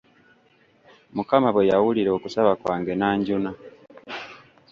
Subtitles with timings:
[1.15, 3.51] Mukama bwe yawulira okusaba kwange n'anjuna.